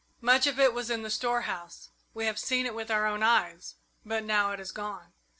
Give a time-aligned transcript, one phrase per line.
[0.19, 3.75] Much of it was in the storehouse we have seen it with our own eyes,
[4.03, 5.13] but now it is gone."